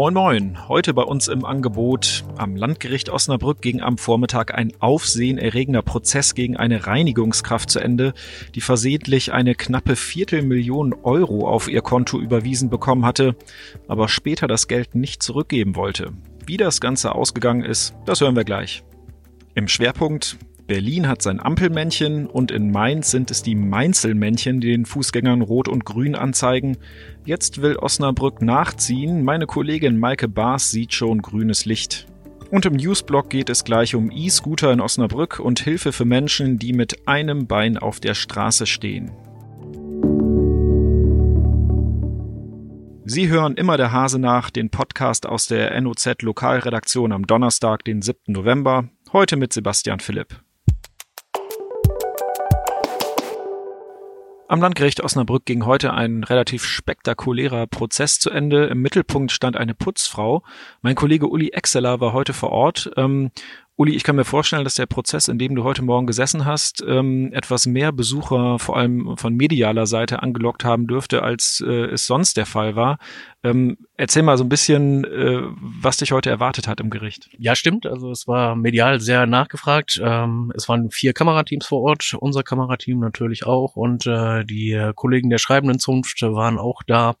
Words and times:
Moin 0.00 0.14
Moin, 0.14 0.66
heute 0.66 0.94
bei 0.94 1.02
uns 1.02 1.28
im 1.28 1.44
Angebot 1.44 2.24
am 2.38 2.56
Landgericht 2.56 3.10
Osnabrück 3.10 3.60
ging 3.60 3.82
am 3.82 3.98
Vormittag 3.98 4.54
ein 4.54 4.72
aufsehenerregender 4.78 5.82
Prozess 5.82 6.34
gegen 6.34 6.56
eine 6.56 6.86
Reinigungskraft 6.86 7.68
zu 7.68 7.80
Ende, 7.80 8.14
die 8.54 8.62
versehentlich 8.62 9.34
eine 9.34 9.54
knappe 9.54 9.96
Viertelmillion 9.96 10.94
Euro 11.02 11.46
auf 11.46 11.68
ihr 11.68 11.82
Konto 11.82 12.18
überwiesen 12.18 12.70
bekommen 12.70 13.04
hatte, 13.04 13.36
aber 13.88 14.08
später 14.08 14.46
das 14.46 14.68
Geld 14.68 14.94
nicht 14.94 15.22
zurückgeben 15.22 15.76
wollte. 15.76 16.14
Wie 16.46 16.56
das 16.56 16.80
Ganze 16.80 17.14
ausgegangen 17.14 17.62
ist, 17.62 17.94
das 18.06 18.22
hören 18.22 18.36
wir 18.36 18.44
gleich. 18.44 18.82
Im 19.54 19.68
Schwerpunkt 19.68 20.38
Berlin 20.70 21.08
hat 21.08 21.20
sein 21.20 21.40
Ampelmännchen 21.40 22.26
und 22.28 22.52
in 22.52 22.70
Mainz 22.70 23.10
sind 23.10 23.32
es 23.32 23.42
die 23.42 23.56
Mainzelmännchen, 23.56 24.60
die 24.60 24.68
den 24.68 24.86
Fußgängern 24.86 25.42
Rot 25.42 25.66
und 25.66 25.84
Grün 25.84 26.14
anzeigen. 26.14 26.76
Jetzt 27.24 27.60
will 27.60 27.74
Osnabrück 27.74 28.40
nachziehen. 28.40 29.24
Meine 29.24 29.46
Kollegin 29.46 29.98
Maike 29.98 30.28
Baas 30.28 30.70
sieht 30.70 30.94
schon 30.94 31.22
grünes 31.22 31.64
Licht. 31.64 32.06
Und 32.52 32.66
im 32.66 32.74
Newsblog 32.74 33.30
geht 33.30 33.50
es 33.50 33.64
gleich 33.64 33.96
um 33.96 34.12
E-Scooter 34.12 34.72
in 34.72 34.80
Osnabrück 34.80 35.40
und 35.40 35.58
Hilfe 35.58 35.90
für 35.90 36.04
Menschen, 36.04 36.60
die 36.60 36.72
mit 36.72 37.08
einem 37.08 37.48
Bein 37.48 37.76
auf 37.76 37.98
der 37.98 38.14
Straße 38.14 38.64
stehen. 38.66 39.10
Sie 43.04 43.28
hören 43.28 43.54
immer 43.54 43.76
der 43.76 43.90
Hase 43.90 44.20
nach, 44.20 44.50
den 44.50 44.70
Podcast 44.70 45.26
aus 45.26 45.48
der 45.48 45.80
NOZ 45.80 46.22
Lokalredaktion 46.22 47.10
am 47.10 47.26
Donnerstag, 47.26 47.82
den 47.82 48.02
7. 48.02 48.20
November, 48.28 48.88
heute 49.12 49.36
mit 49.36 49.52
Sebastian 49.52 49.98
Philipp. 49.98 50.40
Am 54.50 54.60
Landgericht 54.60 55.00
Osnabrück 55.00 55.46
ging 55.46 55.64
heute 55.64 55.94
ein 55.94 56.24
relativ 56.24 56.64
spektakulärer 56.64 57.68
Prozess 57.68 58.18
zu 58.18 58.30
Ende. 58.30 58.66
Im 58.66 58.82
Mittelpunkt 58.82 59.30
stand 59.30 59.56
eine 59.56 59.74
Putzfrau. 59.74 60.42
Mein 60.82 60.96
Kollege 60.96 61.28
Uli 61.28 61.50
Exeler 61.50 62.00
war 62.00 62.12
heute 62.12 62.32
vor 62.32 62.50
Ort 62.50 62.90
ähm, 62.96 63.30
Uli, 63.80 63.96
ich 63.96 64.04
kann 64.04 64.16
mir 64.16 64.26
vorstellen, 64.26 64.64
dass 64.64 64.74
der 64.74 64.84
Prozess, 64.84 65.28
in 65.28 65.38
dem 65.38 65.54
du 65.54 65.64
heute 65.64 65.80
Morgen 65.80 66.06
gesessen 66.06 66.44
hast, 66.44 66.84
ähm, 66.86 67.32
etwas 67.32 67.64
mehr 67.64 67.92
Besucher, 67.92 68.58
vor 68.58 68.76
allem 68.76 69.16
von 69.16 69.34
medialer 69.34 69.86
Seite, 69.86 70.22
angelockt 70.22 70.66
haben 70.66 70.86
dürfte, 70.86 71.22
als 71.22 71.64
äh, 71.66 71.86
es 71.86 72.04
sonst 72.04 72.36
der 72.36 72.44
Fall 72.44 72.76
war. 72.76 72.98
Ähm, 73.42 73.78
erzähl 73.96 74.22
mal 74.22 74.36
so 74.36 74.44
ein 74.44 74.50
bisschen, 74.50 75.04
äh, 75.04 75.40
was 75.56 75.96
dich 75.96 76.12
heute 76.12 76.28
erwartet 76.28 76.68
hat 76.68 76.78
im 76.80 76.90
Gericht. 76.90 77.30
Ja, 77.38 77.56
stimmt. 77.56 77.86
Also 77.86 78.10
es 78.10 78.28
war 78.28 78.54
medial 78.54 79.00
sehr 79.00 79.24
nachgefragt. 79.24 79.98
Ähm, 80.04 80.52
es 80.54 80.68
waren 80.68 80.90
vier 80.90 81.14
Kamerateams 81.14 81.66
vor 81.66 81.80
Ort, 81.80 82.14
unser 82.20 82.42
Kamerateam 82.42 82.98
natürlich 82.98 83.46
auch 83.46 83.76
und 83.76 84.06
äh, 84.06 84.44
die 84.44 84.90
Kollegen 84.94 85.30
der 85.30 85.38
schreibenden 85.38 85.78
Zunft 85.78 86.20
waren 86.20 86.58
auch 86.58 86.82
da. 86.86 87.14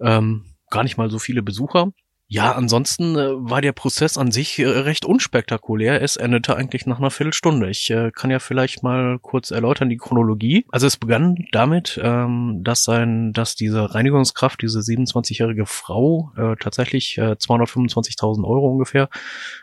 Ähm, 0.00 0.46
gar 0.70 0.84
nicht 0.84 0.96
mal 0.96 1.10
so 1.10 1.18
viele 1.18 1.42
Besucher. 1.42 1.92
Ja, 2.30 2.52
ansonsten 2.52 3.16
äh, 3.16 3.30
war 3.38 3.62
der 3.62 3.72
Prozess 3.72 4.18
an 4.18 4.30
sich 4.30 4.58
äh, 4.58 4.66
recht 4.66 5.06
unspektakulär. 5.06 6.02
Es 6.02 6.16
endete 6.16 6.56
eigentlich 6.56 6.84
nach 6.84 6.98
einer 6.98 7.10
Viertelstunde. 7.10 7.70
Ich 7.70 7.88
äh, 7.88 8.10
kann 8.10 8.30
ja 8.30 8.38
vielleicht 8.38 8.82
mal 8.82 9.18
kurz 9.18 9.50
erläutern 9.50 9.88
die 9.88 9.96
Chronologie. 9.96 10.66
Also 10.68 10.86
es 10.86 10.98
begann 10.98 11.46
damit, 11.52 11.98
ähm, 12.02 12.60
dass 12.62 12.84
sein, 12.84 13.32
dass 13.32 13.54
diese 13.54 13.94
Reinigungskraft, 13.94 14.60
diese 14.60 14.80
27-jährige 14.80 15.64
Frau, 15.64 16.30
äh, 16.36 16.56
tatsächlich 16.56 17.16
äh, 17.16 17.32
225.000 17.32 18.44
Euro 18.44 18.72
ungefähr 18.72 19.08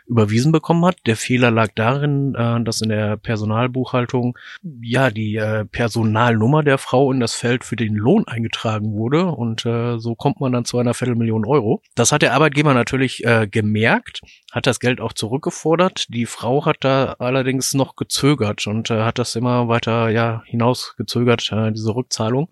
überwiesen 0.08 0.50
bekommen 0.50 0.84
hat. 0.84 0.96
Der 1.06 1.16
Fehler 1.16 1.52
lag 1.52 1.68
darin, 1.76 2.34
äh, 2.34 2.64
dass 2.64 2.80
in 2.80 2.88
der 2.88 3.16
Personalbuchhaltung 3.16 4.36
ja 4.82 5.12
die 5.12 5.36
äh, 5.36 5.66
Personalnummer 5.66 6.64
der 6.64 6.78
Frau 6.78 7.12
in 7.12 7.20
das 7.20 7.34
Feld 7.34 7.62
für 7.62 7.76
den 7.76 7.94
Lohn 7.94 8.26
eingetragen 8.26 8.92
wurde 8.94 9.26
und 9.26 9.64
äh, 9.66 9.98
so 9.98 10.16
kommt 10.16 10.40
man 10.40 10.50
dann 10.50 10.64
zu 10.64 10.78
einer 10.78 10.94
Viertelmillion 10.94 11.44
Euro. 11.46 11.80
Das 11.94 12.10
hat 12.10 12.22
der 12.22 12.34
Arbeit 12.34 12.55
Arbeitgeber 12.56 12.72
natürlich 12.72 13.22
äh, 13.24 13.46
gemerkt, 13.46 14.22
hat 14.50 14.66
das 14.66 14.80
Geld 14.80 14.98
auch 15.02 15.12
zurückgefordert. 15.12 16.06
Die 16.08 16.24
Frau 16.24 16.64
hat 16.64 16.78
da 16.80 17.16
allerdings 17.18 17.74
noch 17.74 17.96
gezögert 17.96 18.66
und 18.66 18.90
äh, 18.90 19.02
hat 19.02 19.18
das 19.18 19.36
immer 19.36 19.68
weiter 19.68 20.08
ja 20.08 20.42
hinausgezögert, 20.46 21.52
äh, 21.52 21.72
diese 21.72 21.94
Rückzahlung. 21.94 22.48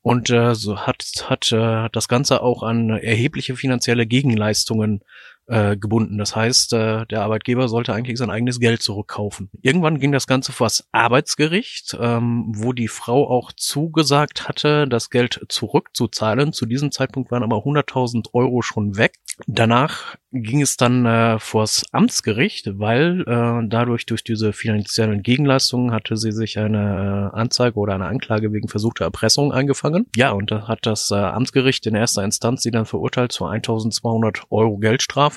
Und 0.00 0.30
äh, 0.30 0.56
so 0.56 0.76
hat, 0.76 1.04
hat 1.28 1.52
äh, 1.52 1.88
das 1.92 2.08
Ganze 2.08 2.42
auch 2.42 2.64
an 2.64 2.90
erhebliche 2.90 3.54
finanzielle 3.54 4.06
Gegenleistungen 4.06 5.04
äh, 5.46 5.76
gebunden. 5.76 6.18
Das 6.18 6.36
heißt, 6.36 6.72
äh, 6.72 7.06
der 7.06 7.22
Arbeitgeber 7.22 7.68
sollte 7.68 7.92
eigentlich 7.92 8.18
sein 8.18 8.30
eigenes 8.30 8.60
Geld 8.60 8.82
zurückkaufen. 8.82 9.50
Irgendwann 9.60 9.98
ging 9.98 10.12
das 10.12 10.26
Ganze 10.26 10.52
vor 10.52 10.66
das 10.66 10.86
Arbeitsgericht, 10.92 11.96
ähm, 12.00 12.52
wo 12.54 12.72
die 12.72 12.88
Frau 12.88 13.28
auch 13.28 13.52
zugesagt 13.52 14.48
hatte, 14.48 14.86
das 14.86 15.10
Geld 15.10 15.44
zurückzuzahlen. 15.48 16.52
Zu 16.52 16.66
diesem 16.66 16.92
Zeitpunkt 16.92 17.30
waren 17.30 17.42
aber 17.42 17.64
100.000 17.64 18.28
Euro 18.32 18.62
schon 18.62 18.96
weg. 18.96 19.14
Danach 19.46 20.16
ging 20.30 20.62
es 20.62 20.76
dann 20.76 21.04
äh, 21.06 21.38
vors 21.38 21.84
Amtsgericht, 21.92 22.78
weil 22.78 23.22
äh, 23.22 23.66
dadurch 23.68 24.06
durch 24.06 24.24
diese 24.24 24.52
finanziellen 24.52 25.22
Gegenleistungen 25.22 25.92
hatte 25.92 26.16
sie 26.16 26.32
sich 26.32 26.58
eine 26.58 27.30
äh, 27.32 27.36
Anzeige 27.36 27.78
oder 27.78 27.94
eine 27.94 28.06
Anklage 28.06 28.52
wegen 28.52 28.68
versuchter 28.68 29.04
Erpressung 29.04 29.52
eingefangen. 29.52 30.06
Ja, 30.16 30.30
und 30.30 30.50
da 30.50 30.68
hat 30.68 30.86
das 30.86 31.10
äh, 31.10 31.16
Amtsgericht 31.16 31.86
in 31.86 31.94
erster 31.94 32.24
Instanz 32.24 32.62
sie 32.62 32.70
dann 32.70 32.86
verurteilt 32.86 33.32
zu 33.32 33.46
1200 33.46 34.44
Euro 34.50 34.78
Geldstrafe. 34.78 35.31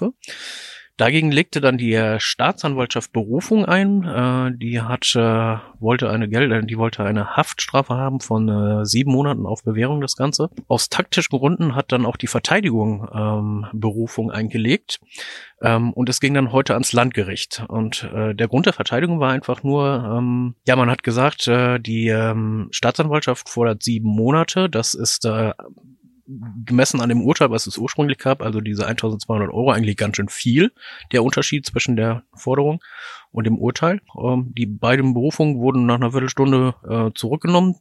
Dagegen 0.97 1.29
legte 1.29 1.59
dann 1.59 1.77
die 1.77 1.93
äh, 1.93 2.21
Staatsanwaltschaft 2.21 3.11
Berufung 3.11 3.65
ein. 3.65 4.05
Äh, 4.05 4.57
die 4.57 4.79
hat 4.79 5.13
äh, 5.15 5.57
wollte 5.79 6.09
eine 6.09 6.29
Geld, 6.29 6.51
äh, 6.53 6.65
die 6.65 6.77
wollte 6.77 7.03
eine 7.03 7.35
Haftstrafe 7.35 7.95
haben 7.95 8.21
von 8.21 8.47
äh, 8.47 8.85
sieben 8.85 9.11
Monaten 9.11 9.45
auf 9.45 9.61
Bewährung 9.63 9.99
das 9.99 10.15
Ganze. 10.15 10.49
Aus 10.69 10.87
taktischen 10.87 11.37
Gründen 11.37 11.75
hat 11.75 11.91
dann 11.91 12.05
auch 12.05 12.15
die 12.15 12.27
Verteidigung 12.27 13.09
ähm, 13.13 13.65
Berufung 13.73 14.31
eingelegt 14.31 15.01
ähm, 15.61 15.91
und 15.91 16.07
es 16.07 16.21
ging 16.21 16.33
dann 16.33 16.53
heute 16.53 16.73
ans 16.75 16.93
Landgericht. 16.93 17.65
Und 17.67 18.09
äh, 18.13 18.33
der 18.33 18.47
Grund 18.47 18.65
der 18.65 18.73
Verteidigung 18.73 19.19
war 19.19 19.31
einfach 19.31 19.63
nur, 19.63 20.17
ähm, 20.17 20.55
ja, 20.65 20.77
man 20.77 20.89
hat 20.89 21.03
gesagt, 21.03 21.45
äh, 21.49 21.77
die 21.77 22.07
ähm, 22.07 22.69
Staatsanwaltschaft 22.71 23.49
fordert 23.49 23.83
sieben 23.83 24.07
Monate. 24.07 24.69
Das 24.69 24.93
ist 24.93 25.25
äh, 25.25 25.51
gemessen 26.65 27.01
an 27.01 27.09
dem 27.09 27.21
Urteil, 27.21 27.51
was 27.51 27.67
es 27.67 27.77
ursprünglich 27.77 28.17
gab, 28.17 28.41
also 28.41 28.61
diese 28.61 28.87
1200 28.87 29.49
Euro, 29.49 29.71
eigentlich 29.71 29.97
ganz 29.97 30.17
schön 30.17 30.29
viel, 30.29 30.71
der 31.11 31.23
Unterschied 31.23 31.65
zwischen 31.65 31.95
der 31.95 32.23
Forderung 32.33 32.81
und 33.31 33.45
dem 33.45 33.57
Urteil. 33.57 34.01
Ähm, 34.19 34.53
die 34.57 34.65
beiden 34.65 35.13
Berufungen 35.13 35.57
wurden 35.57 35.85
nach 35.85 35.95
einer 35.95 36.11
Viertelstunde 36.11 36.75
äh, 36.87 37.11
zurückgenommen. 37.13 37.75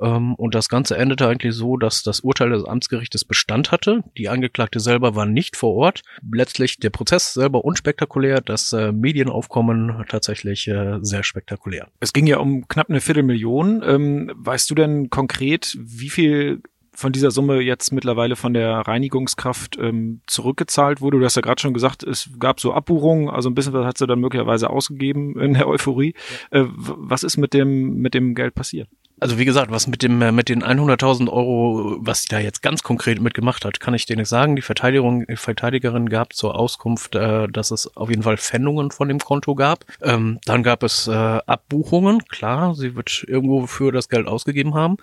Ähm, 0.00 0.34
und 0.34 0.54
das 0.54 0.68
Ganze 0.68 0.96
endete 0.96 1.28
eigentlich 1.28 1.54
so, 1.54 1.76
dass 1.76 2.02
das 2.02 2.20
Urteil 2.20 2.50
des 2.50 2.64
Amtsgerichtes 2.64 3.24
Bestand 3.24 3.70
hatte. 3.70 4.02
Die 4.18 4.28
Angeklagte 4.28 4.80
selber 4.80 5.14
war 5.14 5.26
nicht 5.26 5.56
vor 5.56 5.74
Ort. 5.74 6.02
Letztlich 6.32 6.78
der 6.78 6.90
Prozess 6.90 7.34
selber 7.34 7.64
unspektakulär, 7.64 8.40
das 8.40 8.72
äh, 8.72 8.92
Medienaufkommen 8.92 10.04
tatsächlich 10.08 10.66
äh, 10.68 10.98
sehr 11.00 11.22
spektakulär. 11.22 11.88
Es 12.00 12.12
ging 12.12 12.26
ja 12.26 12.38
um 12.38 12.66
knapp 12.68 12.90
eine 12.90 13.00
Viertelmillion. 13.00 13.82
Ähm, 13.84 14.32
weißt 14.34 14.70
du 14.70 14.74
denn 14.74 15.10
konkret, 15.10 15.76
wie 15.80 16.10
viel 16.10 16.62
von 16.94 17.12
dieser 17.12 17.30
Summe 17.30 17.60
jetzt 17.60 17.92
mittlerweile 17.92 18.36
von 18.36 18.54
der 18.54 18.78
Reinigungskraft 18.78 19.76
ähm, 19.78 20.20
zurückgezahlt 20.26 21.00
wurde. 21.00 21.18
Du 21.18 21.24
hast 21.24 21.36
ja 21.36 21.42
gerade 21.42 21.60
schon 21.60 21.74
gesagt, 21.74 22.02
es 22.02 22.30
gab 22.38 22.60
so 22.60 22.72
Abbuchungen, 22.72 23.28
also 23.28 23.50
ein 23.50 23.54
bisschen 23.54 23.72
was 23.72 23.86
hat 23.86 23.98
sie 23.98 24.06
dann 24.06 24.20
möglicherweise 24.20 24.70
ausgegeben 24.70 25.38
in 25.38 25.54
der 25.54 25.68
Euphorie. 25.68 26.14
Ja. 26.52 26.62
Äh, 26.62 26.66
was 26.68 27.22
ist 27.22 27.36
mit 27.36 27.54
dem, 27.54 27.96
mit 27.96 28.14
dem 28.14 28.34
Geld 28.34 28.54
passiert? 28.54 28.88
Also 29.20 29.38
wie 29.38 29.44
gesagt, 29.44 29.70
was 29.70 29.86
mit 29.86 30.02
dem 30.02 30.20
äh, 30.22 30.32
mit 30.32 30.48
den 30.48 30.62
100.000 30.62 31.30
Euro, 31.30 31.96
was 32.00 32.22
sie 32.22 32.28
da 32.28 32.40
jetzt 32.40 32.62
ganz 32.62 32.82
konkret 32.82 33.20
mitgemacht 33.20 33.64
hat, 33.64 33.78
kann 33.78 33.94
ich 33.94 34.06
dir 34.06 34.16
nicht 34.16 34.28
sagen. 34.28 34.56
Die 34.56 34.62
Verteidigung, 34.62 35.24
die 35.26 35.36
Verteidigerin 35.36 36.08
gab 36.08 36.32
zur 36.32 36.56
Auskunft, 36.58 37.14
äh, 37.14 37.46
dass 37.48 37.70
es 37.70 37.96
auf 37.96 38.10
jeden 38.10 38.22
Fall 38.22 38.36
Pfändungen 38.36 38.90
von 38.90 39.08
dem 39.08 39.20
Konto 39.20 39.54
gab. 39.54 39.84
Ähm, 40.02 40.40
dann 40.44 40.62
gab 40.62 40.82
es 40.82 41.06
äh, 41.06 41.12
Abbuchungen, 41.12 42.24
klar, 42.26 42.74
sie 42.74 42.96
wird 42.96 43.24
irgendwo 43.28 43.66
für 43.66 43.92
das 43.92 44.08
Geld 44.08 44.26
ausgegeben 44.26 44.74
haben 44.74 44.96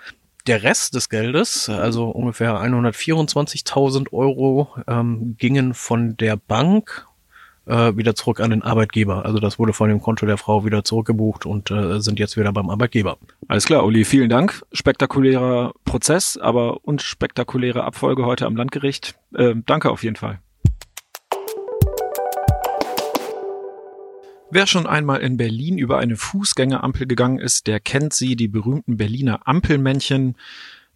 der 0.47 0.63
Rest 0.63 0.95
des 0.95 1.10
Geldes, 1.10 1.69
also 1.69 2.10
ungefähr 2.10 2.56
124.000 2.56 4.12
Euro, 4.13 4.69
ähm, 4.88 5.36
gingen 5.38 5.74
von 5.74 6.18
der 6.18 6.38
Bank 6.38 7.07
äh, 7.66 7.95
wieder 7.95 8.16
zurück 8.16 8.39
an 8.39 8.51
den 8.51 8.63
Arbeitgeber. 8.63 9.25
Also 9.25 9.39
das 9.39 9.60
wurde 9.60 9.74
von 9.74 9.89
dem 9.89 10.01
Konto 10.01 10.25
der 10.25 10.38
Frau 10.38 10.66
wieder 10.66 10.83
zurückgebucht 10.83 11.45
und 11.45 11.71
äh, 11.71 12.00
sind 12.00 12.19
jetzt 12.19 12.38
wieder 12.38 12.51
beim 12.51 12.69
Arbeitgeber. 12.69 13.18
Alles 13.48 13.66
klar, 13.66 13.86
Uli, 13.86 14.06
vielen 14.06 14.30
Dank. 14.30 14.62
Spektakulärer 14.71 15.74
Prozess, 15.86 16.38
aber 16.38 16.86
unspektakuläre 16.86 17.83
Abfolge 17.83 18.25
heute 18.25 18.45
am 18.45 18.56
Landgericht. 18.56 19.16
Äh, 19.36 19.56
danke 19.66 19.89
auf 19.89 20.04
jeden 20.04 20.16
Fall. 20.16 20.39
Wer 24.53 24.68
schon 24.68 24.86
einmal 24.86 25.21
in 25.21 25.38
Berlin 25.38 25.77
über 25.77 26.00
eine 26.00 26.18
Fußgängerampel 26.18 27.07
gegangen 27.07 27.39
ist, 27.39 27.68
der 27.68 27.80
kennt 27.80 28.13
sie, 28.13 28.36
die 28.36 28.50
berühmten 28.50 28.98
Berliner 28.98 29.48
Ampelmännchen. 29.48 30.36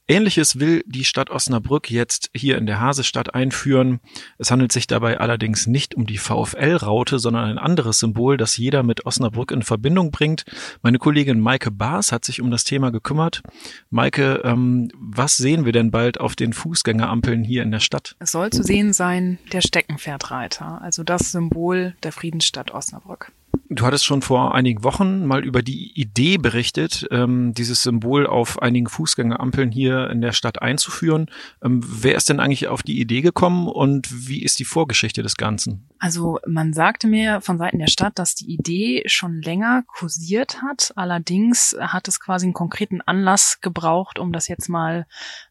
Ähnliches 0.10 0.60
will 0.60 0.84
die 0.86 1.06
Stadt 1.06 1.30
Osnabrück 1.30 1.90
jetzt 1.90 2.30
hier 2.36 2.58
in 2.58 2.66
der 2.66 2.82
Hasestadt 2.82 3.34
einführen. 3.34 4.02
Es 4.38 4.52
handelt 4.52 4.74
sich 4.74 4.88
dabei 4.88 5.22
allerdings 5.22 5.68
nicht 5.68 5.96
um 5.96 6.06
die 6.06 6.18
VfL-Raute, 6.18 7.18
sondern 7.18 7.46
ein 7.46 7.58
anderes 7.58 8.00
Symbol, 8.00 8.36
das 8.36 8.58
jeder 8.58 8.84
mit 8.84 9.06
Osnabrück 9.06 9.52
in 9.52 9.64
Verbindung 9.64 10.12
bringt. 10.12 10.44
Meine 10.84 11.00
Kollegin 11.00 11.40
Maike 11.40 11.72
Baas 11.72 12.12
hat 12.12 12.26
sich 12.26 12.42
um 12.42 12.52
das 12.52 12.66
Thema 12.66 12.92
gekümmert. 12.92 13.42
Maike, 13.90 14.42
ähm, 14.44 14.92
was 15.00 15.38
sehen 15.38 15.64
wir 15.64 15.72
denn 15.72 15.92
bald 15.92 16.20
auf 16.20 16.36
den 16.36 16.52
Fußgängerampeln 16.52 17.46
hier 17.46 17.64
in 17.64 17.72
der 17.72 17.80
Stadt? 17.80 18.18
Es 18.20 18.34
soll 18.34 18.50
zu 18.50 18.64
sehen 18.64 18.92
sein 18.92 19.40
der 19.54 19.62
Steckenpferdreiter, 19.62 20.82
also 20.82 21.04
das 21.04 21.32
Symbol 21.32 21.96
der 22.04 22.12
Friedensstadt 22.12 22.72
Osnabrück. 22.72 23.32
Du 23.76 23.86
hattest 23.86 24.06
schon 24.06 24.22
vor 24.22 24.56
einigen 24.56 24.86
Wochen 24.86 25.26
mal 25.26 25.44
über 25.44 25.62
die 25.62 25.92
Idee 26.00 26.38
berichtet, 26.38 27.06
ähm, 27.12 27.54
dieses 27.54 27.84
Symbol 27.84 28.26
auf 28.26 28.62
einigen 28.62 28.88
Fußgängerampeln 28.88 29.70
hier 29.70 30.10
in 30.10 30.22
der 30.22 30.32
Stadt 30.32 30.62
einzuführen. 30.62 31.30
Ähm, 31.62 31.82
wer 31.86 32.16
ist 32.16 32.30
denn 32.30 32.40
eigentlich 32.40 32.70
auf 32.70 32.84
die 32.84 33.02
Idee 33.02 33.22
gekommen 33.22 33.68
und 33.68 34.08
wie 34.30 34.42
ist 34.44 34.60
die 34.60 34.66
Vorgeschichte 34.66 35.24
des 35.24 35.36
Ganzen? 35.36 35.90
Also 36.00 36.40
man 36.48 36.72
sagte 36.72 37.08
mir 37.08 37.42
von 37.42 37.58
Seiten 37.58 37.80
der 37.80 37.88
Stadt, 37.88 38.18
dass 38.18 38.34
die 38.34 38.50
Idee 38.54 39.04
schon 39.08 39.42
länger 39.42 39.84
kursiert 39.88 40.62
hat. 40.62 40.94
Allerdings 40.96 41.76
hat 41.78 42.08
es 42.08 42.22
quasi 42.22 42.46
einen 42.46 42.54
konkreten 42.54 43.02
Anlass 43.02 43.60
gebraucht, 43.60 44.20
um 44.20 44.32
das 44.32 44.48
jetzt 44.48 44.70
mal 44.70 45.06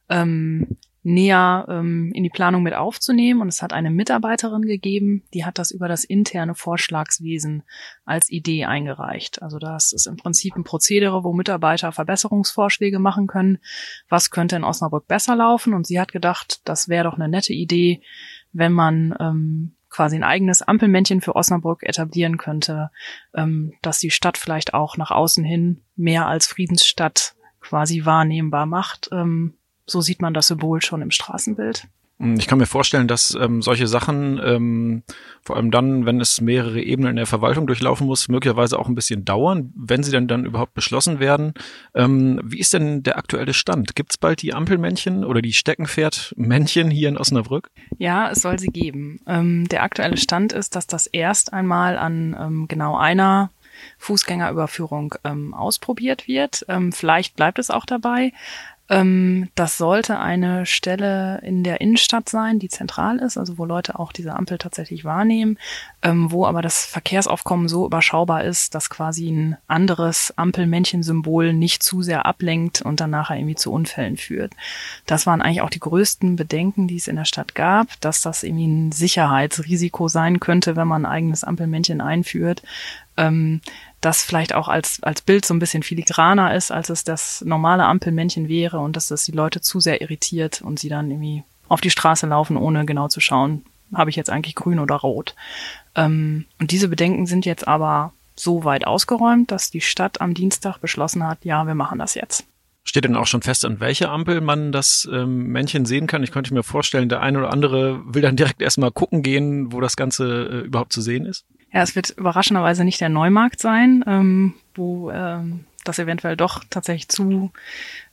ähm, 0.08 0.78
näher 1.04 1.66
ähm, 1.68 2.10
in 2.14 2.22
die 2.22 2.30
Planung 2.30 2.62
mit 2.62 2.74
aufzunehmen. 2.74 3.40
Und 3.40 3.48
es 3.48 3.62
hat 3.62 3.72
eine 3.72 3.90
Mitarbeiterin 3.90 4.62
gegeben, 4.62 5.22
die 5.34 5.44
hat 5.44 5.58
das 5.58 5.70
über 5.70 5.86
das 5.86 6.02
interne 6.02 6.54
Vorschlagswesen 6.54 7.62
als 8.04 8.30
Idee 8.30 8.64
eingereicht. 8.64 9.42
Also 9.42 9.58
das 9.58 9.92
ist 9.92 10.06
im 10.06 10.16
Prinzip 10.16 10.56
ein 10.56 10.64
Prozedere, 10.64 11.22
wo 11.22 11.32
Mitarbeiter 11.32 11.92
Verbesserungsvorschläge 11.92 12.98
machen 12.98 13.26
können. 13.26 13.58
Was 14.08 14.30
könnte 14.30 14.56
in 14.56 14.64
Osnabrück 14.64 15.06
besser 15.06 15.36
laufen? 15.36 15.74
Und 15.74 15.86
sie 15.86 16.00
hat 16.00 16.10
gedacht, 16.10 16.62
das 16.64 16.88
wäre 16.88 17.04
doch 17.04 17.14
eine 17.14 17.28
nette 17.28 17.52
Idee, 17.52 18.02
wenn 18.52 18.72
man 18.72 19.14
ähm, 19.20 19.76
quasi 19.90 20.16
ein 20.16 20.24
eigenes 20.24 20.62
Ampelmännchen 20.62 21.20
für 21.20 21.36
Osnabrück 21.36 21.82
etablieren 21.82 22.38
könnte, 22.38 22.90
ähm, 23.34 23.74
dass 23.82 23.98
die 23.98 24.10
Stadt 24.10 24.38
vielleicht 24.38 24.74
auch 24.74 24.96
nach 24.96 25.10
außen 25.10 25.44
hin 25.44 25.82
mehr 25.96 26.26
als 26.26 26.46
Friedensstadt 26.46 27.36
quasi 27.60 28.04
wahrnehmbar 28.04 28.66
macht. 28.66 29.10
Ähm, 29.12 29.54
so 29.86 30.00
sieht 30.00 30.22
man 30.22 30.34
das 30.34 30.48
Symbol 30.48 30.82
schon 30.82 31.02
im 31.02 31.10
Straßenbild. 31.10 31.88
Hm, 32.20 32.36
ich 32.38 32.46
kann 32.46 32.58
mir 32.58 32.66
vorstellen, 32.66 33.08
dass 33.08 33.36
ähm, 33.40 33.60
solche 33.60 33.88
Sachen, 33.88 34.40
ähm, 34.44 35.02
vor 35.42 35.56
allem 35.56 35.70
dann, 35.70 36.06
wenn 36.06 36.20
es 36.20 36.40
mehrere 36.40 36.81
Ebenen 36.81 37.10
in 37.10 37.16
der 37.16 37.26
Verwaltung 37.26 37.66
durchlaufen 37.66 38.06
muss, 38.06 38.28
möglicherweise 38.28 38.78
auch 38.78 38.88
ein 38.88 38.94
bisschen 38.94 39.25
dauern, 39.25 39.72
wenn 39.76 40.02
sie 40.02 40.12
dann, 40.12 40.28
dann 40.28 40.44
überhaupt 40.44 40.75
beschlossen 40.75 41.19
werden. 41.19 41.54
Ähm, 41.94 42.40
wie 42.44 42.60
ist 42.60 42.72
denn 42.72 43.02
der 43.02 43.19
aktuelle 43.19 43.52
Stand? 43.52 43.96
Gibt 43.96 44.12
es 44.12 44.19
bald 44.19 44.42
die 44.42 44.54
Ampelmännchen 44.54 45.25
oder 45.25 45.42
die 45.42 45.52
Steckenpferdmännchen 45.52 46.90
hier 46.90 47.08
in 47.08 47.19
Osnabrück? 47.19 47.70
Ja, 47.98 48.31
es 48.31 48.42
soll 48.42 48.58
sie 48.58 48.69
geben. 48.69 49.20
Ähm, 49.26 49.66
der 49.69 49.82
aktuelle 49.82 50.16
Stand 50.16 50.52
ist, 50.52 50.76
dass 50.76 50.86
das 50.86 51.08
erst 51.08 51.52
einmal 51.52 51.98
an 51.98 52.36
ähm, 52.38 52.69
genau 52.69 52.96
einer 52.96 53.50
Fußgängerüberführung 53.98 55.16
ähm, 55.25 55.52
ausprobiert 55.52 56.28
wird. 56.28 56.64
Ähm, 56.69 56.92
vielleicht 56.92 57.36
bleibt 57.36 57.58
es 57.58 57.70
auch 57.70 57.86
dabei. 57.86 58.32
Ähm, 58.90 59.48
das 59.54 59.78
sollte 59.78 60.19
eine 60.19 60.66
Stelle 60.66 61.40
in 61.42 61.64
der 61.64 61.81
Innenstadt 61.81 62.28
sein, 62.28 62.58
die 62.58 62.69
zentral 62.69 63.19
ist, 63.19 63.38
also 63.38 63.56
wo 63.56 63.64
Leute 63.64 63.98
auch 63.98 64.12
diese 64.12 64.34
Ampel 64.34 64.58
tatsächlich 64.58 65.04
wahrnehmen, 65.06 65.58
ähm, 66.02 66.31
wo 66.31 66.44
aber 66.44 66.60
das 66.60 66.84
Verkehrsaufkommen 66.84 67.66
so 67.66 67.86
überschaubar 67.86 68.44
ist, 68.44 68.75
dass 68.75 68.90
quasi 68.90 69.31
ein 69.31 69.56
anderes 69.69 70.34
Ampelmännchensymbol 70.36 71.54
nicht 71.54 71.82
zu 71.82 72.02
sehr 72.02 72.26
ablenkt 72.26 72.82
und 72.82 73.00
dann 73.00 73.10
nachher 73.10 73.38
irgendwie 73.38 73.54
zu 73.54 73.72
Unfällen 73.72 74.19
führt. 74.19 74.52
Das 75.06 75.26
waren 75.26 75.40
eigentlich 75.40 75.62
auch 75.62 75.70
die 75.70 75.81
größten 75.81 76.36
Bedenken, 76.36 76.86
die 76.86 76.96
es 76.96 77.08
in 77.08 77.16
der 77.16 77.25
Stadt 77.25 77.54
gab, 77.54 77.98
dass 78.02 78.20
das 78.20 78.42
irgendwie 78.42 78.66
ein 78.66 78.92
Sicherheitsrisiko 78.92 80.08
sein 80.08 80.40
könnte, 80.40 80.76
wenn 80.76 80.88
man 80.88 81.06
ein 81.06 81.10
eigenes 81.10 81.42
Ampelmännchen 81.42 82.02
einführt. 82.02 82.62
Ähm, 83.16 83.60
das 84.04 84.22
vielleicht 84.22 84.54
auch 84.54 84.68
als, 84.68 85.02
als 85.02 85.22
Bild 85.22 85.44
so 85.44 85.54
ein 85.54 85.58
bisschen 85.58 85.82
filigraner 85.82 86.54
ist, 86.54 86.70
als 86.70 86.90
es 86.90 87.04
das 87.04 87.42
normale 87.44 87.84
Ampelmännchen 87.84 88.48
wäre 88.48 88.78
und 88.78 88.96
dass 88.96 89.08
das 89.08 89.24
die 89.24 89.32
Leute 89.32 89.60
zu 89.60 89.80
sehr 89.80 90.00
irritiert 90.00 90.62
und 90.62 90.78
sie 90.78 90.88
dann 90.88 91.10
irgendwie 91.10 91.42
auf 91.68 91.80
die 91.80 91.90
Straße 91.90 92.26
laufen, 92.26 92.56
ohne 92.56 92.84
genau 92.84 93.08
zu 93.08 93.20
schauen, 93.20 93.64
habe 93.94 94.10
ich 94.10 94.16
jetzt 94.16 94.30
eigentlich 94.30 94.54
grün 94.54 94.78
oder 94.78 94.96
rot. 94.96 95.34
Ähm, 95.94 96.44
und 96.60 96.70
diese 96.70 96.88
Bedenken 96.88 97.26
sind 97.26 97.46
jetzt 97.46 97.66
aber 97.66 98.12
so 98.36 98.64
weit 98.64 98.86
ausgeräumt, 98.86 99.50
dass 99.50 99.70
die 99.70 99.80
Stadt 99.80 100.20
am 100.20 100.34
Dienstag 100.34 100.78
beschlossen 100.78 101.26
hat, 101.26 101.44
ja, 101.44 101.66
wir 101.66 101.74
machen 101.74 101.98
das 101.98 102.14
jetzt. 102.14 102.44
Steht 102.86 103.04
denn 103.04 103.16
auch 103.16 103.26
schon 103.26 103.40
fest, 103.40 103.64
an 103.64 103.80
welcher 103.80 104.10
Ampel 104.10 104.42
man 104.42 104.70
das 104.70 105.08
ähm, 105.10 105.46
Männchen 105.46 105.86
sehen 105.86 106.06
kann? 106.06 106.22
Ich 106.22 106.32
könnte 106.32 106.52
mir 106.52 106.62
vorstellen, 106.62 107.08
der 107.08 107.22
eine 107.22 107.38
oder 107.38 107.50
andere 107.50 108.02
will 108.04 108.20
dann 108.20 108.36
direkt 108.36 108.60
erstmal 108.60 108.90
gucken 108.90 109.22
gehen, 109.22 109.72
wo 109.72 109.80
das 109.80 109.96
Ganze 109.96 110.26
äh, 110.46 110.66
überhaupt 110.66 110.92
zu 110.92 111.00
sehen 111.00 111.24
ist. 111.24 111.46
Ja, 111.74 111.82
es 111.82 111.96
wird 111.96 112.10
überraschenderweise 112.10 112.84
nicht 112.84 113.00
der 113.00 113.08
Neumarkt 113.08 113.60
sein, 113.60 114.04
ähm, 114.06 114.54
wo 114.76 115.10
ähm, 115.10 115.64
das 115.82 115.98
eventuell 115.98 116.36
doch 116.36 116.62
tatsächlich 116.70 117.08
zu 117.08 117.50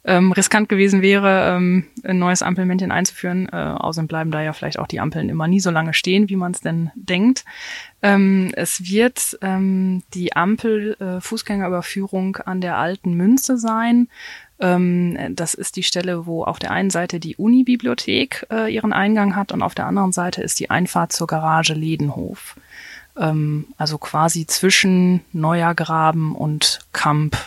ähm, 0.03 0.31
riskant 0.31 0.67
gewesen 0.67 1.03
wäre, 1.03 1.55
ähm, 1.55 1.85
ein 2.03 2.17
neues 2.17 2.41
Ampelmännchen 2.41 2.91
einzuführen. 2.91 3.47
Äh, 3.53 3.57
außerdem 3.57 4.07
bleiben 4.07 4.31
da 4.31 4.41
ja 4.41 4.53
vielleicht 4.53 4.79
auch 4.79 4.87
die 4.87 4.99
Ampeln 4.99 5.29
immer 5.29 5.47
nie 5.47 5.59
so 5.59 5.69
lange 5.69 5.93
stehen, 5.93 6.27
wie 6.27 6.37
man 6.37 6.53
es 6.53 6.61
denn 6.61 6.89
denkt. 6.95 7.45
Ähm, 8.01 8.51
es 8.55 8.89
wird 8.89 9.37
ähm, 9.43 10.01
die 10.15 10.35
Ampel 10.35 10.97
äh, 10.99 12.41
an 12.45 12.61
der 12.61 12.77
alten 12.77 13.13
Münze 13.13 13.57
sein. 13.59 14.07
Ähm, 14.59 15.35
das 15.35 15.53
ist 15.53 15.75
die 15.75 15.83
Stelle, 15.83 16.25
wo 16.25 16.43
auf 16.43 16.57
der 16.57 16.71
einen 16.71 16.89
Seite 16.89 17.19
die 17.19 17.35
Unibibliothek 17.35 18.47
äh, 18.51 18.73
ihren 18.73 18.91
Eingang 18.91 19.35
hat 19.35 19.51
und 19.51 19.61
auf 19.61 19.75
der 19.75 19.85
anderen 19.85 20.13
Seite 20.13 20.41
ist 20.41 20.59
die 20.59 20.71
Einfahrt 20.71 21.13
zur 21.13 21.27
Garage 21.27 21.75
Ledenhof 21.75 22.55
ähm, 23.17 23.67
also 23.77 23.97
quasi 23.97 24.45
zwischen 24.47 25.21
Neuergraben 25.33 26.35
und 26.35 26.79
Kamp 26.93 27.37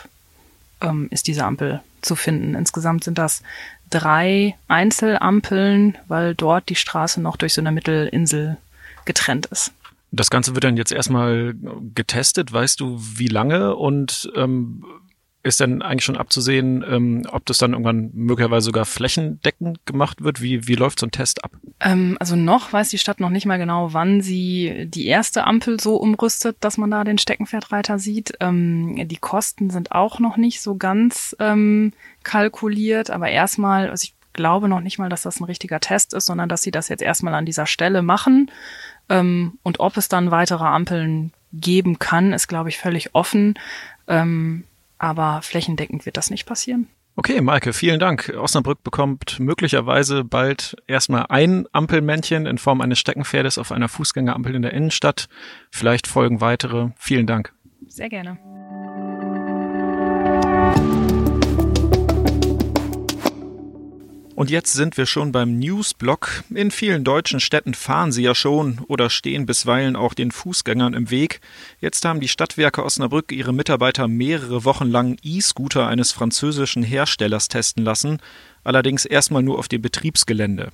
ähm, 0.81 1.09
ist 1.11 1.27
diese 1.27 1.45
Ampel 1.45 1.81
zu 2.03 2.17
finden. 2.17 2.55
Insgesamt 2.55 3.05
sind 3.05 3.19
das 3.19 3.43
drei 3.91 4.57
Einzelampeln, 4.69 5.97
weil 6.09 6.35
dort 6.35 6.69
die 6.69 6.75
Straße 6.75 7.21
noch 7.21 7.37
durch 7.37 7.55
so 7.55 7.61
eine 7.61 7.73
Mittelinsel 7.73 8.57
getrennt 9.05 9.47
ist. 9.47 9.73
Das 10.11 10.31
Ganze 10.31 10.55
wird 10.55 10.65
dann 10.65 10.77
jetzt 10.77 10.93
erstmal 10.93 11.55
getestet. 11.95 12.53
Weißt 12.53 12.81
du, 12.81 13.01
wie 13.01 13.27
lange 13.27 13.75
und 13.75 14.31
ähm, 14.37 14.85
ist 15.43 15.61
denn 15.61 15.83
eigentlich 15.83 16.05
schon 16.05 16.17
abzusehen, 16.17 16.85
ähm, 16.89 17.27
ob 17.31 17.45
das 17.47 17.59
dann 17.59 17.73
irgendwann 17.73 18.11
möglicherweise 18.15 18.67
sogar 18.67 18.85
flächendeckend 18.85 19.85
gemacht 19.87 20.23
wird? 20.23 20.41
Wie, 20.41 20.67
wie 20.69 20.75
läuft 20.75 21.01
so 21.01 21.07
ein 21.07 21.11
Test 21.11 21.45
ab? 21.45 21.51
Ähm, 21.81 22.17
also 22.21 22.37
noch 22.37 22.73
weiß 22.73 22.89
die 22.89 22.99
Stadt 22.99 23.21
noch 23.21 23.31
nicht 23.31 23.47
mal 23.47 23.59
genau, 23.59 23.93
wann 23.93 24.21
sie 24.21 24.87
die 24.87 25.07
erste 25.07 25.45
Ampel 25.45 25.81
so 25.81 25.97
umrüstet, 25.97 26.57
dass 26.61 26.79
man 26.79 26.91
da 26.91 27.05
den 27.05 27.19
Steckenpferdreiter 27.19 27.99
sieht. 27.99 28.35
Ähm, 28.41 29.09
die 29.09 29.17
Kosten 29.17 29.71
sind 29.71 29.93
auch 29.93 30.21
noch 30.21 30.37
nicht 30.37 30.61
so 30.61 30.77
ganz 30.77 31.37
ähm, 31.41 31.93
kalkuliert, 32.23 33.11
aber 33.11 33.29
erstmal, 33.29 33.91
also 33.91 34.05
ich 34.05 34.15
glaube 34.33 34.69
noch 34.69 34.81
nicht 34.81 34.99
mal, 34.99 35.09
dass 35.09 35.23
das 35.23 35.41
ein 35.41 35.45
richtiger 35.45 35.81
Test 35.81 36.15
ist, 36.15 36.27
sondern 36.27 36.49
dass 36.49 36.63
sie 36.63 36.71
das 36.71 36.89
jetzt 36.89 37.03
erstmal 37.03 37.35
an 37.35 37.47
dieser 37.47 37.67
Stelle 37.67 38.03
machen. 38.03 38.51
Ähm, 39.09 39.59
und 39.63 39.81
ob 39.81 39.97
es 39.97 40.09
dann 40.09 40.31
weitere 40.31 40.65
Ampeln 40.65 41.33
geben 41.53 41.99
kann, 41.99 42.33
ist, 42.33 42.49
glaube 42.49 42.69
ich, 42.69 42.79
völlig 42.79 43.15
offen. 43.15 43.55
Ähm, 44.09 44.65
aber 44.99 45.43
flächendeckend 45.43 46.07
wird 46.07 46.17
das 46.17 46.31
nicht 46.31 46.47
passieren. 46.47 46.89
Okay, 47.17 47.41
Maike, 47.41 47.73
vielen 47.73 48.01
Dank. 48.01 48.33
Osnabrück 48.37 48.83
bekommt 48.83 49.39
möglicherweise 49.39 50.25
bald 50.25 50.77
erstmal 50.89 51.27
ein 51.29 51.67
Ampelmännchen 51.71 52.47
in 52.47 52.59
Form 52.59 52.81
eines 52.81 52.99
Steckenpferdes 52.99 53.57
auf 53.57 53.71
einer 53.71 53.89
Fußgängerampel 53.89 54.55
in 54.55 54.63
der 54.63 54.73
Innenstadt. 54.73 55.29
Vielleicht 55.71 56.09
folgen 56.09 56.41
weitere. 56.41 56.91
Vielen 56.97 57.29
Dank. 57.29 57.53
Sehr 57.87 58.09
gerne. 58.09 58.39
Und 64.45 64.51
jetzt 64.51 64.75
sind 64.75 64.99
wir 64.99 65.07
schon 65.07 65.33
beim 65.33 65.59
Newsblock. 65.59 66.45
In 66.55 66.71
vielen 66.71 67.03
deutschen 67.03 67.41
Städten 67.41 67.73
fahren 67.73 68.13
sie 68.13 68.25
ja 68.25 68.35
schon 68.35 68.79
oder 68.89 69.09
stehen 69.09 69.47
bisweilen 69.47 69.97
auch 69.97 70.13
den 70.13 70.33
Fußgängern 70.33 70.93
im 70.93 71.11
Weg. 71.11 71.41
Jetzt 71.81 72.05
haben 72.05 72.21
die 72.21 72.29
Stadtwerke 72.29 72.85
Osnabrück 72.85 73.33
ihre 73.33 73.55
Mitarbeiter 73.55 74.07
mehrere 74.07 74.67
Wochen 74.67 74.91
lang 74.91 75.17
E-Scooter 75.23 75.87
eines 75.87 76.13
französischen 76.13 76.83
Herstellers 76.83 77.49
testen 77.49 77.85
lassen, 77.85 78.19
allerdings 78.65 79.05
erstmal 79.05 79.43
nur 79.43 79.59
auf 79.59 79.69
dem 79.69 79.83
Betriebsgelände. 79.83 80.73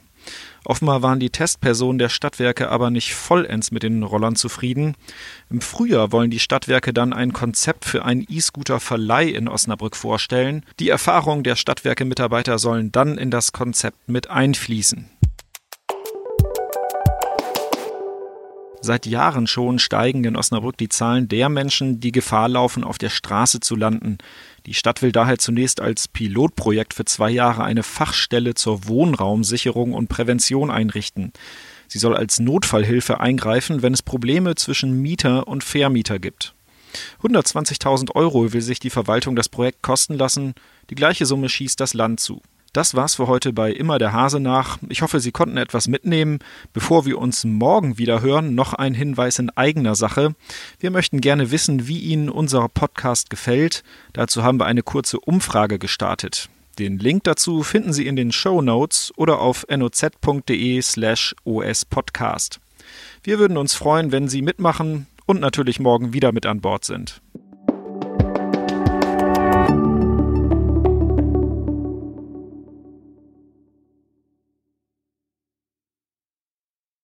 Offenbar 0.64 1.02
waren 1.02 1.20
die 1.20 1.30
Testpersonen 1.30 1.98
der 1.98 2.10
Stadtwerke 2.10 2.68
aber 2.68 2.90
nicht 2.90 3.14
vollends 3.14 3.70
mit 3.70 3.82
den 3.82 4.02
Rollern 4.02 4.36
zufrieden. 4.36 4.94
Im 5.48 5.60
Frühjahr 5.60 6.12
wollen 6.12 6.30
die 6.30 6.38
Stadtwerke 6.38 6.92
dann 6.92 7.12
ein 7.12 7.32
Konzept 7.32 7.84
für 7.84 8.04
einen 8.04 8.26
E-Scooter-Verleih 8.28 9.28
in 9.28 9.48
Osnabrück 9.48 9.96
vorstellen. 9.96 10.64
Die 10.78 10.90
Erfahrungen 10.90 11.44
der 11.44 11.56
Stadtwerke-Mitarbeiter 11.56 12.58
sollen 12.58 12.92
dann 12.92 13.16
in 13.16 13.30
das 13.30 13.52
Konzept 13.52 14.08
mit 14.08 14.28
einfließen. 14.28 15.08
Seit 18.82 19.04
Jahren 19.04 19.46
schon 19.46 19.78
steigen 19.78 20.24
in 20.24 20.36
Osnabrück 20.36 20.78
die 20.78 20.88
Zahlen 20.88 21.28
der 21.28 21.50
Menschen, 21.50 22.00
die 22.00 22.12
Gefahr 22.12 22.48
laufen, 22.48 22.82
auf 22.82 22.96
der 22.96 23.10
Straße 23.10 23.60
zu 23.60 23.76
landen. 23.76 24.16
Die 24.64 24.72
Stadt 24.72 25.02
will 25.02 25.12
daher 25.12 25.38
zunächst 25.38 25.82
als 25.82 26.08
Pilotprojekt 26.08 26.94
für 26.94 27.04
zwei 27.04 27.30
Jahre 27.30 27.62
eine 27.62 27.82
Fachstelle 27.82 28.54
zur 28.54 28.88
Wohnraumsicherung 28.88 29.92
und 29.92 30.08
Prävention 30.08 30.70
einrichten. 30.70 31.32
Sie 31.88 31.98
soll 31.98 32.16
als 32.16 32.40
Notfallhilfe 32.40 33.20
eingreifen, 33.20 33.82
wenn 33.82 33.92
es 33.92 34.02
Probleme 34.02 34.54
zwischen 34.54 35.02
Mieter 35.02 35.46
und 35.46 35.62
Vermieter 35.62 36.18
gibt. 36.18 36.54
120.000 37.22 38.14
Euro 38.14 38.52
will 38.52 38.62
sich 38.62 38.80
die 38.80 38.90
Verwaltung 38.90 39.36
das 39.36 39.50
Projekt 39.50 39.82
kosten 39.82 40.14
lassen. 40.14 40.54
Die 40.88 40.94
gleiche 40.94 41.26
Summe 41.26 41.50
schießt 41.50 41.78
das 41.78 41.92
Land 41.92 42.20
zu. 42.20 42.40
Das 42.72 42.94
war's 42.94 43.16
für 43.16 43.26
heute 43.26 43.52
bei 43.52 43.72
Immer 43.72 43.98
der 43.98 44.12
Hase 44.12 44.38
nach. 44.38 44.78
Ich 44.88 45.02
hoffe, 45.02 45.18
Sie 45.18 45.32
konnten 45.32 45.56
etwas 45.56 45.88
mitnehmen. 45.88 46.38
Bevor 46.72 47.04
wir 47.04 47.18
uns 47.18 47.44
morgen 47.44 47.98
wieder 47.98 48.22
hören, 48.22 48.54
noch 48.54 48.74
ein 48.74 48.94
Hinweis 48.94 49.40
in 49.40 49.50
eigener 49.50 49.96
Sache. 49.96 50.36
Wir 50.78 50.92
möchten 50.92 51.20
gerne 51.20 51.50
wissen, 51.50 51.88
wie 51.88 51.98
Ihnen 51.98 52.28
unser 52.28 52.68
Podcast 52.68 53.28
gefällt. 53.28 53.82
Dazu 54.12 54.44
haben 54.44 54.60
wir 54.60 54.66
eine 54.66 54.84
kurze 54.84 55.18
Umfrage 55.18 55.80
gestartet. 55.80 56.48
Den 56.78 56.98
Link 56.98 57.24
dazu 57.24 57.64
finden 57.64 57.92
Sie 57.92 58.06
in 58.06 58.14
den 58.14 58.30
Show 58.30 58.62
Notes 58.62 59.12
oder 59.16 59.40
auf 59.40 59.66
noz.de 59.68 60.80
slash 60.80 61.34
ospodcast. 61.44 62.60
Wir 63.24 63.40
würden 63.40 63.56
uns 63.56 63.74
freuen, 63.74 64.12
wenn 64.12 64.28
Sie 64.28 64.42
mitmachen 64.42 65.08
und 65.26 65.40
natürlich 65.40 65.80
morgen 65.80 66.12
wieder 66.12 66.30
mit 66.30 66.46
an 66.46 66.60
Bord 66.60 66.84
sind. 66.84 67.20